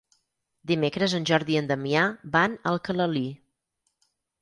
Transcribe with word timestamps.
Dimecres 0.71 1.13
en 1.19 1.27
Jordi 1.31 1.55
i 1.57 1.61
en 1.63 1.71
Damià 1.73 2.09
van 2.39 2.59
a 2.65 2.75
Alcalalí. 2.75 3.25